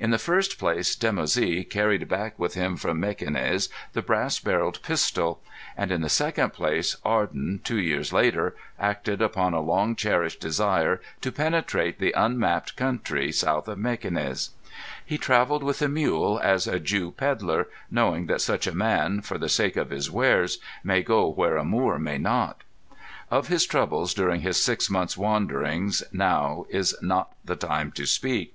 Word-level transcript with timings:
In 0.00 0.08
the 0.08 0.16
first 0.16 0.58
place 0.58 0.96
Dimoussi 0.96 1.62
carried 1.68 2.08
back 2.08 2.38
with 2.38 2.54
him 2.54 2.78
from 2.78 2.98
Mequinez 2.98 3.68
the 3.92 4.00
brass 4.00 4.38
barrelled 4.40 4.80
pistol; 4.82 5.42
and 5.76 5.92
in 5.92 6.00
the 6.00 6.08
second 6.08 6.54
place 6.54 6.96
Arden, 7.04 7.60
two 7.62 7.76
years 7.78 8.10
later, 8.10 8.56
acted 8.80 9.20
upon 9.20 9.52
a 9.52 9.60
long 9.60 9.94
cherished 9.94 10.40
desire 10.40 11.02
to 11.20 11.30
penetrate 11.30 11.98
the 11.98 12.14
unmapped 12.16 12.74
country 12.74 13.30
south 13.30 13.68
of 13.68 13.78
Mequinez. 13.78 14.48
He 15.04 15.18
travelled 15.18 15.62
with 15.62 15.82
a 15.82 15.88
mule 15.88 16.40
as 16.42 16.66
a 16.66 16.80
Jew 16.80 17.10
pedlar, 17.10 17.66
knowing 17.90 18.28
that 18.28 18.40
such 18.40 18.66
a 18.66 18.74
man, 18.74 19.20
for 19.20 19.36
the 19.36 19.50
sake 19.50 19.76
of 19.76 19.90
his 19.90 20.10
wares, 20.10 20.56
may 20.82 21.02
go 21.02 21.26
where 21.28 21.58
a 21.58 21.64
Moor 21.66 21.98
may 21.98 22.16
not. 22.16 22.62
Of 23.30 23.48
his 23.48 23.66
troubles 23.66 24.14
during 24.14 24.40
his 24.40 24.56
six 24.56 24.88
months' 24.88 25.18
wanderings 25.18 26.02
now 26.12 26.64
is 26.70 26.96
not 27.02 27.34
the 27.44 27.56
time 27.56 27.92
to 27.92 28.06
speak. 28.06 28.54